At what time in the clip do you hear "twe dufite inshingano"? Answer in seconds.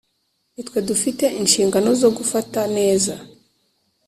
0.67-1.89